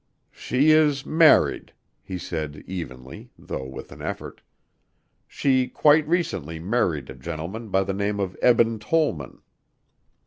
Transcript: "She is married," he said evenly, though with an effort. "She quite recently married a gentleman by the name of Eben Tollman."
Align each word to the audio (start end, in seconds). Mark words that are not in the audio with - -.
"She 0.31 0.71
is 0.71 1.05
married," 1.05 1.73
he 2.01 2.17
said 2.17 2.63
evenly, 2.65 3.29
though 3.37 3.67
with 3.67 3.91
an 3.91 4.01
effort. 4.01 4.41
"She 5.27 5.67
quite 5.67 6.07
recently 6.07 6.57
married 6.57 7.11
a 7.11 7.13
gentleman 7.13 7.69
by 7.69 7.83
the 7.83 7.93
name 7.93 8.19
of 8.19 8.35
Eben 8.41 8.79
Tollman." 8.79 9.43